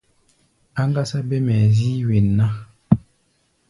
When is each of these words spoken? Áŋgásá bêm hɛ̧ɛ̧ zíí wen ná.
Áŋgásá 0.81 1.19
bêm 1.29 1.45
hɛ̧ɛ̧ 1.55 1.71
zíí 1.75 2.05
wen 2.07 2.27
ná. 2.37 2.45